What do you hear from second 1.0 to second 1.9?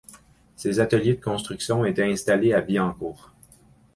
de construction